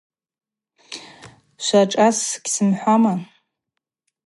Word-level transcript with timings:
Швашӏас 1.65 2.19
гьсымхӏвама. 2.43 3.13